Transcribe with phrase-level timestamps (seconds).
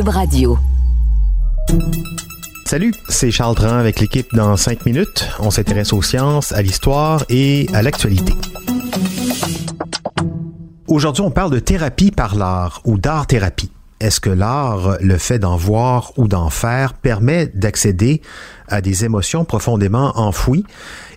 [0.00, 0.58] Radio.
[2.64, 5.28] Salut, c'est Charles Dran avec l'équipe dans 5 minutes.
[5.38, 8.32] On s'intéresse aux sciences, à l'histoire et à l'actualité.
[10.86, 13.70] Aujourd'hui, on parle de thérapie par l'art ou d'art-thérapie.
[14.00, 18.22] Est-ce que l'art, le fait d'en voir ou d'en faire, permet d'accéder
[18.68, 20.64] à des émotions profondément enfouies?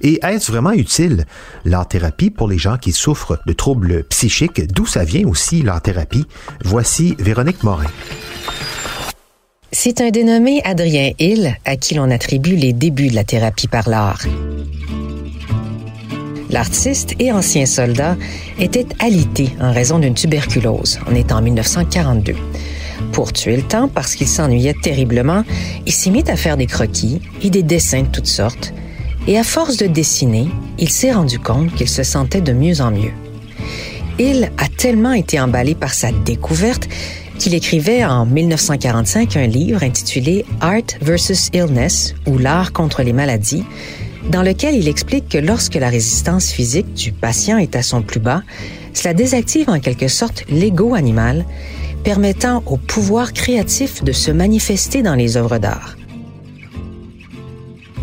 [0.01, 1.25] Et est-ce vraiment utile,
[1.63, 4.67] l'art-thérapie, pour les gens qui souffrent de troubles psychiques?
[4.73, 6.25] D'où ça vient aussi, l'art-thérapie?
[6.65, 7.87] Voici Véronique Morin.
[9.77, 13.89] C'est un dénommé Adrien Hill à qui l'on attribue les débuts de la thérapie par
[13.89, 14.21] l'art.
[16.49, 18.15] L'artiste et ancien soldat
[18.57, 20.99] était alité en raison d'une tuberculose.
[21.11, 22.35] On est en 1942.
[23.11, 25.43] Pour tuer le temps, parce qu'il s'ennuyait terriblement,
[25.85, 28.73] il s'est mis à faire des croquis et des dessins de toutes sortes.
[29.27, 30.47] Et à force de dessiner,
[30.79, 33.13] il s'est rendu compte qu'il se sentait de mieux en mieux.
[34.19, 36.87] Hill a tellement été emballé par sa découverte
[37.37, 43.63] qu'il écrivait en 1945 un livre intitulé Art versus Illness ou l'art contre les maladies,
[44.29, 48.19] dans lequel il explique que lorsque la résistance physique du patient est à son plus
[48.19, 48.41] bas,
[48.93, 51.45] cela désactive en quelque sorte l'ego animal,
[52.03, 55.95] permettant au pouvoir créatif de se manifester dans les œuvres d'art.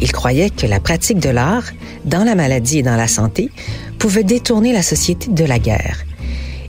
[0.00, 1.64] Il croyait que la pratique de l'art,
[2.04, 3.50] dans la maladie et dans la santé,
[3.98, 6.04] pouvait détourner la société de la guerre.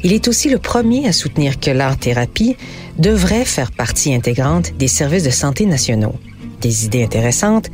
[0.03, 2.57] Il est aussi le premier à soutenir que l'art-thérapie
[2.99, 6.15] devrait faire partie intégrante des services de santé nationaux.
[6.59, 7.69] Des idées intéressantes,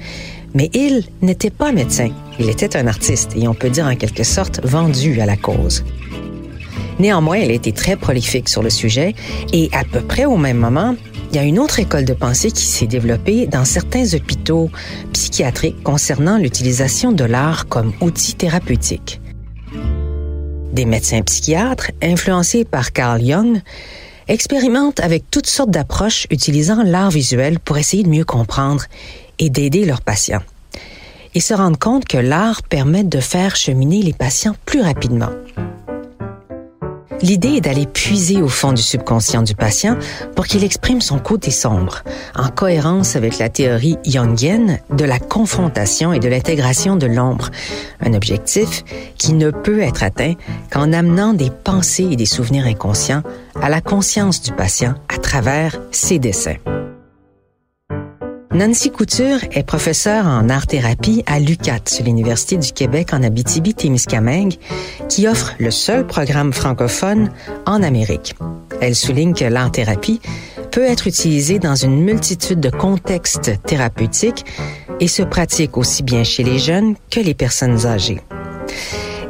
[0.54, 2.10] mais il n'était pas médecin.
[2.40, 5.84] Il était un artiste et on peut dire en quelque sorte vendu à la cause.
[7.00, 9.16] Néanmoins, il a été très prolifique sur le sujet
[9.52, 10.96] et à peu près au même moment,
[11.32, 14.70] il y a une autre école de pensée qui s'est développée dans certains hôpitaux
[15.14, 19.22] psychiatriques concernant l'utilisation de l'art comme outil thérapeutique.
[20.74, 23.62] Des médecins psychiatres, influencés par Carl Jung,
[24.28, 28.86] expérimentent avec toutes sortes d'approches utilisant l'art visuel pour essayer de mieux comprendre
[29.40, 30.44] et d'aider leurs patients.
[31.34, 35.30] Ils se rendent compte que l'art permet de faire cheminer les patients plus rapidement.
[37.22, 39.98] L'idée est d'aller puiser au fond du subconscient du patient
[40.36, 42.04] pour qu'il exprime son côté sombre,
[42.36, 47.50] en cohérence avec la théorie jungienne de la confrontation et de l'intégration de l'ombre,
[48.00, 48.84] un objectif
[49.18, 50.34] qui ne peut être atteint
[50.72, 53.24] qu'en amenant des pensées et des souvenirs inconscients
[53.62, 56.56] à la conscience du patient à travers ses dessins.
[58.52, 64.56] Nancy Couture est professeure en art-thérapie à l'UCAT, l'Université du Québec en Abitibi-Témiscamingue,
[65.08, 67.32] qui offre le seul programme francophone
[67.68, 68.34] en Amérique.
[68.82, 70.20] Elle souligne que l'art-thérapie
[70.72, 74.46] peut être utilisée dans une multitude de contextes thérapeutiques
[75.00, 78.22] et se pratique aussi bien chez les jeunes que les personnes âgées.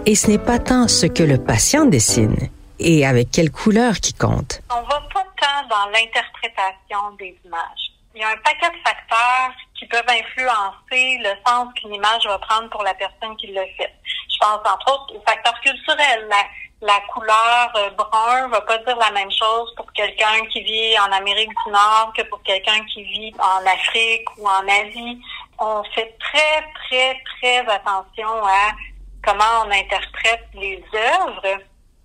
[0.05, 2.37] Et ce n'est pas tant ce que le patient dessine
[2.79, 4.61] et avec quelle couleur qui compte.
[4.71, 9.51] On va pas tant dans l'interprétation des images il y a un paquet de facteurs
[9.77, 13.93] qui peuvent influencer le sens qu'une image va prendre pour la personne qui le fait.
[14.03, 16.27] Je pense entre autres aux facteurs culturels.
[16.29, 16.43] La,
[16.81, 21.11] la couleur euh, brun va pas dire la même chose pour quelqu'un qui vit en
[21.11, 25.21] Amérique du Nord que pour quelqu'un qui vit en Afrique ou en Asie.
[25.59, 28.71] On fait très, très, très attention à
[29.23, 31.61] comment on interprète les œuvres.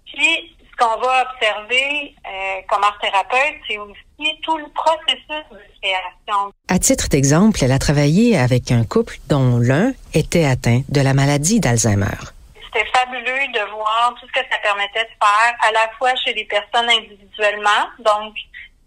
[0.06, 5.58] Puis, ce qu'on va observer euh, comme art thérapeute, c'est aussi tout le processus de
[5.80, 6.52] création.
[6.68, 11.14] À titre d'exemple, elle a travaillé avec un couple dont l'un était atteint de la
[11.14, 12.18] maladie d'Alzheimer.
[12.64, 16.34] C'était fabuleux de voir tout ce que ça permettait de faire, à la fois chez
[16.34, 18.34] les personnes individuellement, donc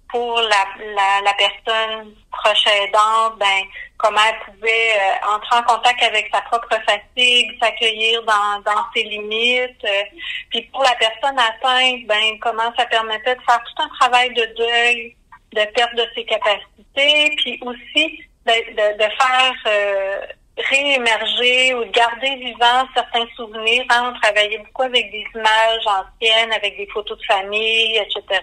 [0.09, 3.63] pour la, la, la personne proche aidante, ben,
[3.97, 9.03] comment elle pouvait euh, entrer en contact avec sa propre fatigue, s'accueillir dans, dans ses
[9.03, 9.83] limites.
[9.83, 10.03] Euh,
[10.49, 14.45] puis pour la personne atteinte, ben, comment ça permettait de faire tout un travail de
[14.57, 15.15] deuil,
[15.53, 20.25] de perte de ses capacités, puis aussi de, de, de faire euh,
[20.69, 23.85] réémerger ou de garder vivant certains souvenirs.
[23.89, 24.13] Hein.
[24.13, 28.41] On travaillait beaucoup avec des images anciennes, avec des photos de famille, etc.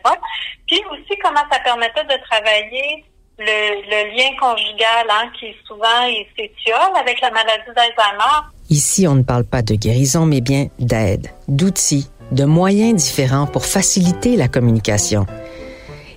[0.67, 3.05] Puis aussi comment ça permettait de travailler
[3.39, 6.07] le, lien conjugal hein, qui souvent
[6.37, 8.49] s'étiole avec la maladie d'Alzheimer.
[8.71, 13.67] Ici, on ne parle pas de guérison, mais bien d'aide, d'outils, de moyens différents pour
[13.67, 15.27] faciliter la communication.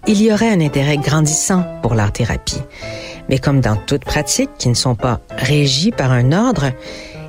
[0.05, 2.61] il y aurait un intérêt grandissant pour l'art-thérapie.
[3.29, 6.71] Mais comme dans toute pratique qui ne sont pas régies par un ordre,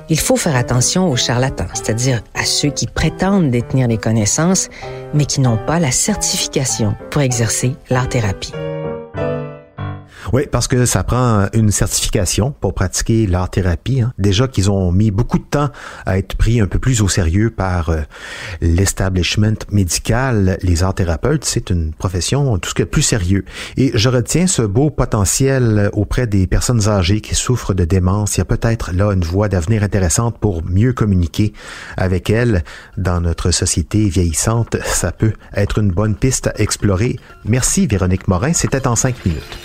[0.09, 4.69] il faut faire attention aux charlatans, c'est-à-dire à ceux qui prétendent détenir les connaissances,
[5.13, 8.53] mais qui n'ont pas la certification pour exercer l'art-thérapie.
[10.31, 14.01] Oui, parce que ça prend une certification pour pratiquer l'art-thérapie.
[14.01, 14.13] Hein.
[14.19, 15.69] Déjà qu'ils ont mis beaucoup de temps
[16.05, 18.01] à être pris un peu plus au sérieux par euh,
[18.61, 23.43] l'establishment médical, les art-thérapeutes, c'est une profession tout ce qui est plus sérieux.
[23.75, 28.37] Et je retiens ce beau potentiel auprès des personnes âgées qui souffrent de démence.
[28.37, 31.53] Il y a peut-être là une voie d'avenir intéressante pour mieux communiquer
[31.97, 32.63] avec elles
[32.97, 34.77] dans notre société vieillissante.
[34.85, 37.17] Ça peut être une bonne piste à explorer.
[37.45, 39.57] Merci Véronique Morin, c'était en cinq minutes.